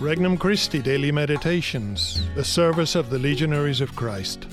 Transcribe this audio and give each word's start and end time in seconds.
Regnum 0.00 0.38
Christi 0.38 0.80
Daily 0.80 1.10
Meditations, 1.10 2.22
the 2.36 2.44
service 2.44 2.94
of 2.94 3.10
the 3.10 3.18
Legionaries 3.18 3.80
of 3.80 3.96
Christ. 3.96 4.46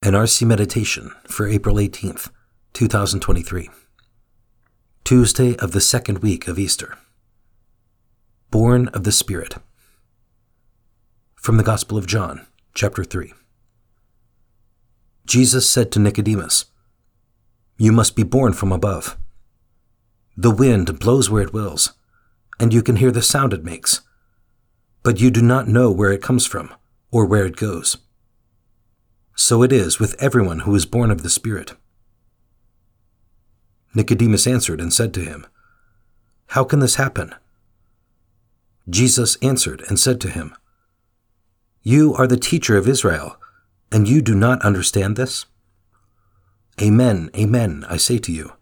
An 0.00 0.12
RC 0.12 0.46
Meditation 0.46 1.10
for 1.26 1.48
April 1.48 1.74
18th, 1.74 2.30
2023. 2.72 3.68
Tuesday 5.02 5.56
of 5.56 5.72
the 5.72 5.80
second 5.80 6.20
week 6.20 6.46
of 6.46 6.56
Easter. 6.56 6.96
Born 8.52 8.86
of 8.88 9.02
the 9.02 9.10
Spirit. 9.10 9.56
From 11.34 11.56
the 11.56 11.64
Gospel 11.64 11.98
of 11.98 12.06
John, 12.06 12.46
chapter 12.74 13.02
3. 13.02 13.32
Jesus 15.26 15.68
said 15.68 15.90
to 15.90 15.98
Nicodemus, 15.98 16.66
You 17.76 17.90
must 17.90 18.14
be 18.14 18.22
born 18.22 18.52
from 18.52 18.70
above. 18.70 19.16
The 20.36 20.50
wind 20.50 20.98
blows 20.98 21.28
where 21.28 21.42
it 21.42 21.52
wills, 21.52 21.92
and 22.58 22.72
you 22.72 22.82
can 22.82 22.96
hear 22.96 23.10
the 23.10 23.22
sound 23.22 23.52
it 23.52 23.64
makes, 23.64 24.00
but 25.02 25.20
you 25.20 25.30
do 25.30 25.42
not 25.42 25.68
know 25.68 25.90
where 25.90 26.12
it 26.12 26.22
comes 26.22 26.46
from 26.46 26.74
or 27.10 27.24
where 27.24 27.46
it 27.46 27.56
goes. 27.56 27.96
So 29.34 29.62
it 29.62 29.72
is 29.72 29.98
with 29.98 30.20
everyone 30.22 30.60
who 30.60 30.74
is 30.74 30.86
born 30.86 31.10
of 31.10 31.22
the 31.22 31.30
Spirit. 31.30 31.72
Nicodemus 33.94 34.46
answered 34.46 34.80
and 34.80 34.92
said 34.92 35.12
to 35.14 35.20
him, 35.20 35.46
How 36.48 36.64
can 36.64 36.80
this 36.80 36.96
happen? 36.96 37.34
Jesus 38.88 39.36
answered 39.36 39.82
and 39.88 39.98
said 39.98 40.20
to 40.20 40.30
him, 40.30 40.54
You 41.82 42.14
are 42.14 42.26
the 42.26 42.36
teacher 42.36 42.76
of 42.76 42.88
Israel, 42.88 43.36
and 43.90 44.08
you 44.08 44.20
do 44.22 44.34
not 44.34 44.62
understand 44.62 45.16
this? 45.16 45.46
Amen, 46.80 47.30
amen, 47.36 47.84
I 47.88 47.96
say 47.96 48.18
to 48.18 48.32
you. 48.32 48.52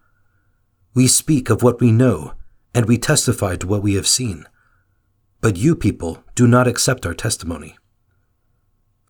We 0.93 1.07
speak 1.07 1.49
of 1.49 1.61
what 1.61 1.79
we 1.79 1.91
know, 1.91 2.33
and 2.73 2.87
we 2.87 2.97
testify 2.97 3.55
to 3.57 3.67
what 3.67 3.83
we 3.83 3.93
have 3.93 4.07
seen. 4.07 4.45
But 5.41 5.55
you 5.55 5.75
people 5.75 6.23
do 6.35 6.47
not 6.47 6.67
accept 6.67 7.05
our 7.05 7.13
testimony. 7.13 7.77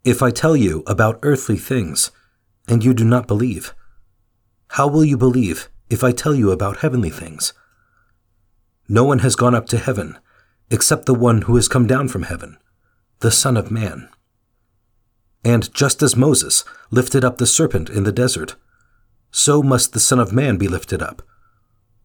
If 0.03 0.21
I 0.21 0.31
tell 0.31 0.55
you 0.55 0.83
about 0.88 1.19
earthly 1.23 1.58
things, 1.58 2.11
and 2.67 2.83
you 2.83 2.94
do 2.94 3.03
not 3.03 3.27
believe, 3.27 3.73
how 4.69 4.88
will 4.88 5.05
you 5.05 5.17
believe 5.17 5.69
if 5.89 6.03
I 6.03 6.11
tell 6.11 6.36
you 6.36 6.52
about 6.52 6.77
heavenly 6.77 7.09
things? 7.09 7.53
No 8.88 9.03
one 9.03 9.19
has 9.19 9.36
gone 9.36 9.55
up 9.55 9.66
to 9.67 9.77
heaven 9.77 10.17
except 10.69 11.05
the 11.05 11.16
one 11.16 11.43
who 11.43 11.55
has 11.55 11.67
come 11.67 11.88
down 11.88 12.08
from 12.08 12.23
heaven, 12.23 12.58
the 13.19 13.31
Son 13.31 13.58
of 13.58 13.71
Man. 13.71 14.09
And 15.43 15.73
just 15.73 16.03
as 16.03 16.16
Moses 16.16 16.64
lifted 16.91 17.23
up 17.23 17.38
the 17.38 17.47
serpent 17.47 17.89
in 17.89 18.03
the 18.03 18.11
desert, 18.11 18.55
so 19.31 19.64
must 19.64 19.93
the 19.93 19.99
Son 19.99 20.19
of 20.19 20.33
Man 20.33 20.58
be 20.58 20.67
lifted 20.67 21.02
up 21.02 21.23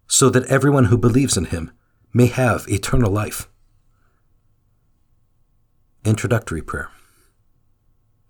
so 0.07 0.31
that 0.31 0.47
everyone 0.47 0.87
who 0.87 0.99
believes 0.99 1.37
in 1.37 1.47
him 1.47 1.71
may 2.13 2.27
have 2.27 2.67
eternal 2.69 3.11
life. 3.11 3.49
Introductory 6.05 6.63
Prayer 6.63 6.91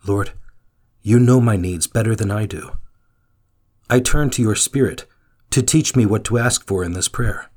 Lord, 0.06 0.32
you 1.02 1.18
know 1.18 1.40
my 1.40 1.56
needs 1.56 1.86
better 1.86 2.14
than 2.14 2.30
I 2.30 2.46
do. 2.46 2.76
I 3.90 4.00
turn 4.00 4.30
to 4.30 4.42
your 4.42 4.54
Spirit 4.54 5.06
to 5.50 5.62
teach 5.62 5.94
me 5.94 6.06
what 6.06 6.24
to 6.24 6.38
ask 6.38 6.66
for 6.66 6.84
in 6.84 6.92
this 6.92 7.08
prayer. 7.08 7.50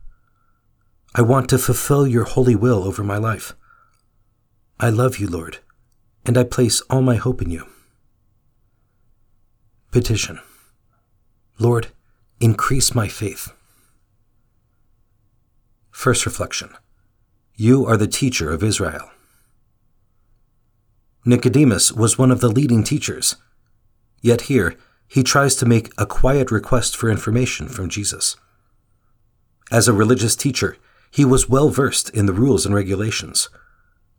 I 1.15 1.21
want 1.21 1.49
to 1.49 1.57
fulfill 1.57 2.05
your 2.05 2.25
holy 2.25 2.55
will 2.55 2.83
over 2.83 3.03
my 3.03 3.17
life. 3.17 3.53
I 4.79 4.89
love 4.89 5.17
you, 5.17 5.27
Lord, 5.27 5.59
and 6.25 6.38
I 6.38 6.43
place 6.43 6.81
all 6.89 7.01
my 7.01 7.15
hope 7.15 7.41
in 7.41 7.49
you. 7.49 7.65
Petition 9.91 10.39
Lord, 11.57 11.88
increase 12.39 12.93
my 12.93 13.07
faith. 13.07 13.51
First 15.98 16.28
reflection 16.28 16.76
You 17.56 17.88
are 17.88 17.98
the 17.98 18.06
teacher 18.06 18.52
of 18.52 18.62
Israel. 18.62 19.09
Nicodemus 21.26 21.92
was 21.92 22.20
one 22.20 22.30
of 22.30 22.40
the 22.40 22.50
leading 22.50 22.84
teachers, 22.84 23.38
yet 24.22 24.41
here 24.41 24.75
he 25.07 25.24
tries 25.24 25.56
to 25.56 25.66
make 25.66 25.91
a 25.97 26.06
quiet 26.06 26.52
request 26.52 26.96
for 26.96 27.09
information 27.09 27.68
from 27.68 27.90
Jesus. 27.90 28.38
As 29.72 29.88
a 29.88 29.91
religious 29.91 30.36
teacher, 30.36 30.78
he 31.09 31.25
was 31.25 31.50
well 31.50 31.69
versed 31.69 32.12
in 32.12 32.28
the 32.28 32.40
rules 32.41 32.63
and 32.63 32.75
regulations, 32.75 33.50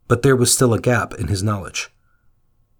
but 0.08 0.22
there 0.22 0.34
was 0.34 0.52
still 0.52 0.74
a 0.74 0.80
gap 0.80 1.14
in 1.14 1.28
his 1.28 1.44
knowledge. 1.44 1.90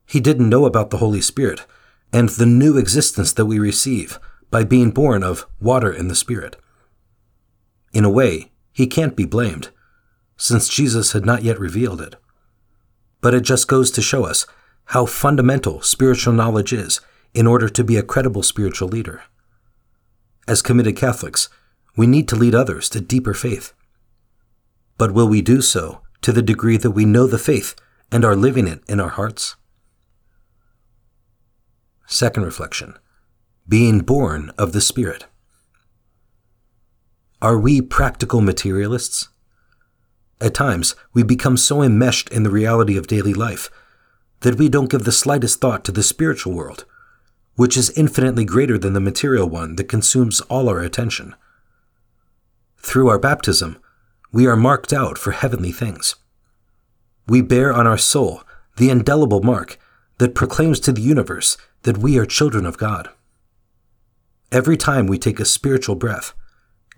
He 0.07 0.19
didn't 0.19 0.51
know 0.51 0.67
about 0.67 0.91
the 0.91 0.97
Holy 0.97 1.21
Spirit 1.21 1.65
and 2.13 2.31
the 2.31 2.47
new 2.47 2.77
existence 2.77 3.33
that 3.35 3.47
we 3.47 3.61
receive 3.61 4.19
by 4.51 4.65
being 4.65 4.91
born 4.91 5.23
of 5.23 5.47
water 5.61 5.93
and 5.93 6.11
the 6.11 6.17
Spirit. 6.17 6.57
In 7.93 8.05
a 8.05 8.11
way, 8.11 8.51
he 8.79 8.87
can't 8.87 9.17
be 9.17 9.25
blamed, 9.25 9.71
since 10.37 10.69
Jesus 10.69 11.11
had 11.11 11.27
not 11.27 11.43
yet 11.43 11.59
revealed 11.59 12.01
it. 12.01 12.15
But 13.21 13.35
it 13.35 13.41
just 13.41 13.67
goes 13.67 13.91
to 13.91 14.01
show 14.01 14.25
us 14.25 14.47
how 14.95 15.05
fundamental 15.05 15.83
spiritual 15.83 16.33
knowledge 16.33 16.73
is 16.73 17.01
in 17.35 17.49
order 17.49 17.69
to 17.69 17.83
be 17.83 17.97
a 17.97 18.05
credible 18.05 18.45
spiritual 18.45 18.87
leader. 18.87 19.25
As 20.47 20.63
committed 20.63 20.95
Catholics, 20.95 21.49
we 21.97 22.07
need 22.07 22.29
to 22.29 22.37
lead 22.37 22.55
others 22.55 22.89
to 22.91 23.01
deeper 23.01 23.35
faith. 23.35 23.73
But 24.97 25.13
will 25.13 25.27
we 25.27 25.43
do 25.43 25.61
so 25.61 26.03
to 26.23 26.31
the 26.31 26.41
degree 26.41 26.77
that 26.77 26.93
we 26.93 27.05
know 27.05 27.27
the 27.27 27.37
faith 27.37 27.75
and 28.13 28.25
are 28.25 28.37
living 28.37 28.69
it 28.69 28.83
in 28.87 29.01
our 29.01 29.09
hearts? 29.09 29.57
Second 32.07 32.45
reflection 32.45 32.97
Being 33.69 34.03
born 34.03 34.53
of 34.57 34.71
the 34.71 34.81
Spirit. 34.81 35.27
Are 37.41 37.57
we 37.57 37.81
practical 37.81 38.41
materialists? 38.41 39.29
At 40.41 40.55
times, 40.55 40.97
we 41.13 41.23
become 41.23 41.57
so 41.57 41.83
enmeshed 41.83 42.29
in 42.31 42.43
the 42.43 42.51
reality 42.51 42.97
of 42.97 43.07
daily 43.07 43.33
life 43.33 43.71
that 44.41 44.57
we 44.57 44.69
don't 44.69 44.91
give 44.91 45.05
the 45.05 45.13
slightest 45.13 45.61
thought 45.61 45.85
to 45.85 45.93
the 45.93 46.03
spiritual 46.03 46.53
world, 46.53 46.85
which 47.55 47.77
is 47.77 47.91
infinitely 47.91 48.45
greater 48.45 48.77
than 48.77 48.93
the 48.93 49.01
material 49.01 49.49
one 49.49 49.77
that 49.77 49.89
consumes 49.89 50.41
all 50.43 50.69
our 50.69 50.81
attention. 50.81 51.37
Through 52.79 53.09
our 53.09 53.21
baptism, 53.21 53.79
we 54.33 54.49
are 54.49 54.57
marked 54.57 54.93
out 54.93 55.17
for 55.17 55.31
heavenly 55.31 55.71
things. 55.71 56.17
We 57.29 57.41
bear 57.41 57.73
on 57.73 57.87
our 57.87 57.99
soul 57.99 58.43
the 58.79 58.91
indelible 58.91 59.43
mark 59.43 59.79
that 60.19 60.35
proclaims 60.35 60.81
to 60.81 60.93
the 60.93 61.03
universe 61.03 61.57
that 61.83 61.99
we 61.99 62.19
are 62.19 62.27
children 62.27 62.67
of 62.67 62.79
God. 62.79 63.11
Every 64.51 64.77
time 64.77 65.07
we 65.07 65.19
take 65.19 65.39
a 65.39 65.45
spiritual 65.45 65.95
breath, 65.95 66.35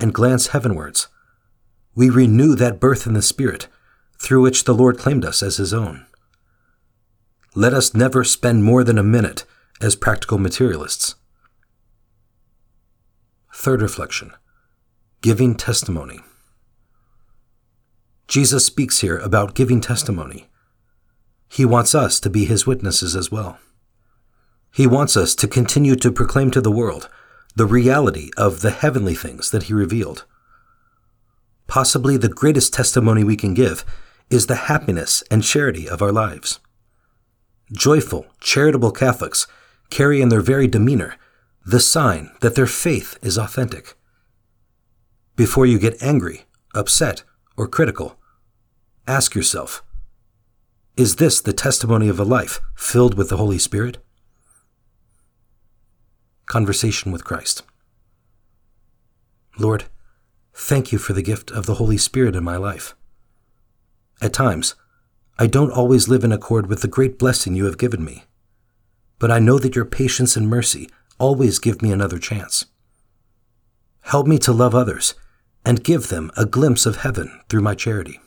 and 0.01 0.15
glance 0.15 0.49
heavenwards. 0.49 1.09
We 1.95 2.11
renew 2.11 2.55
that 2.57 2.81
birth 2.81 3.07
in 3.07 3.13
the 3.13 3.23
Spirit 3.23 3.69
through 4.19 4.43
which 4.43 4.65
the 4.65 4.75
Lord 4.75 4.99
claimed 4.99 5.25
us 5.25 5.43
as 5.43 5.57
His 5.57 5.73
own. 5.73 6.07
Let 7.55 7.75
us 7.75 7.95
never 7.95 8.23
spend 8.23 8.65
more 8.65 8.85
than 8.85 8.99
a 8.99 9.03
minute 9.03 9.45
as 9.81 9.97
practical 9.97 10.39
materialists. 10.39 11.17
Third 13.55 13.83
reflection 13.83 14.33
Giving 15.23 15.55
testimony. 15.55 16.21
Jesus 18.29 18.65
speaks 18.65 19.01
here 19.01 19.19
about 19.19 19.55
giving 19.55 19.81
testimony. 19.81 20.49
He 21.49 21.65
wants 21.65 21.95
us 21.95 22.21
to 22.21 22.31
be 22.31 22.45
His 22.45 22.67
witnesses 22.67 23.17
as 23.17 23.31
well. 23.31 23.59
He 24.73 24.87
wants 24.87 25.17
us 25.17 25.35
to 25.35 25.49
continue 25.49 25.97
to 25.97 26.13
proclaim 26.13 26.53
to 26.53 26.61
the 26.61 26.71
world 26.71 27.09
the 27.55 27.67
reality 27.67 28.31
of 28.37 28.61
the 28.61 28.71
heavenly 28.71 29.15
things 29.15 29.51
that 29.51 29.65
he 29.65 29.75
revealed. 29.75 30.25
Possibly 31.67 32.17
the 32.17 32.29
greatest 32.29 32.73
testimony 32.73 33.25
we 33.25 33.37
can 33.37 33.55
give 33.55 33.85
is 34.29 34.47
the 34.47 34.67
happiness 34.67 35.23
and 35.31 35.43
charity 35.43 35.89
of 35.89 36.03
our 36.03 36.13
lives. 36.13 36.61
Joyful, 37.73 38.27
charitable 38.41 38.93
Catholics 38.93 39.47
carry 39.91 40.21
in 40.21 40.29
their 40.29 40.41
very 40.41 40.67
demeanor 40.67 41.17
the 41.65 41.81
sign 41.81 42.31
that 42.41 42.55
their 42.55 42.67
faith 42.67 43.19
is 43.23 43.37
authentic. 43.37 43.95
Before 45.37 45.67
you 45.67 45.79
get 45.79 46.03
angry, 46.03 46.43
upset, 46.75 47.23
or 47.57 47.69
critical, 47.69 48.19
ask 49.07 49.35
yourself 49.35 49.83
Is 50.97 51.17
this 51.17 51.41
the 51.41 51.53
testimony 51.53 52.09
of 52.09 52.19
a 52.19 52.25
life 52.25 52.61
filled 52.75 53.15
with 53.15 53.29
the 53.29 53.37
Holy 53.37 53.59
Spirit? 53.59 53.99
Conversation 56.51 57.13
with 57.13 57.23
Christ. 57.23 57.63
Lord, 59.57 59.85
thank 60.53 60.91
you 60.91 60.99
for 60.99 61.13
the 61.13 61.23
gift 61.23 61.53
of 61.53 61.67
the 61.67 61.75
Holy 61.75 61.97
Spirit 61.97 62.35
in 62.35 62.43
my 62.43 62.57
life. 62.57 62.97
At 64.21 64.33
times, 64.33 64.75
I 65.39 65.47
don't 65.47 65.71
always 65.71 66.09
live 66.09 66.25
in 66.25 66.33
accord 66.33 66.67
with 66.67 66.83
the 66.83 66.89
great 66.89 67.21
blessing 67.21 67.55
you 67.55 67.67
have 67.67 67.79
given 67.79 68.05
me, 68.05 68.25
but 69.21 69.31
I 69.31 69.39
know 69.39 69.61
that 69.61 69.77
your 69.77 69.85
patience 69.85 70.37
and 70.37 70.49
mercy 70.49 70.91
always 71.21 71.61
give 71.61 71.83
me 71.83 71.93
another 71.93 72.19
chance. 72.19 72.67
Help 74.01 74.27
me 74.27 74.37
to 74.39 74.53
love 74.53 74.75
others 74.75 75.15
and 75.65 75.85
give 75.85 76.09
them 76.09 76.33
a 76.37 76.47
glimpse 76.47 76.85
of 76.85 76.97
heaven 76.97 77.43
through 77.49 77.63
my 77.63 77.77
charity. 77.77 78.19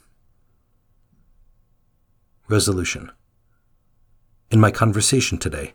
Resolution 2.48 3.12
In 4.50 4.62
my 4.62 4.72
conversation 4.72 5.38
today, 5.38 5.74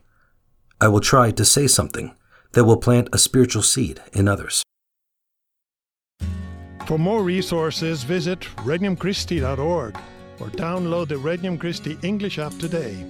I 0.80 0.88
will 0.88 1.00
try 1.00 1.30
to 1.30 1.44
say 1.44 1.66
something 1.66 2.14
that 2.52 2.64
will 2.64 2.76
plant 2.76 3.08
a 3.12 3.18
spiritual 3.18 3.62
seed 3.62 4.00
in 4.12 4.28
others. 4.28 4.62
For 6.86 6.98
more 6.98 7.22
resources, 7.22 8.02
visit 8.02 8.40
regnumchristi.org 8.64 9.96
or 10.40 10.46
download 10.48 11.08
the 11.08 11.16
Regnum 11.16 11.58
Christi 11.58 11.98
English 12.02 12.38
app 12.38 12.56
today. 12.58 13.04